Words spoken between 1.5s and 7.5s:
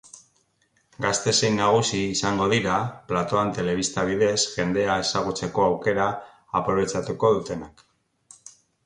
nagusi izango dira platoan telebista bidez jendea ezagutzeko aukera aprobetxatuko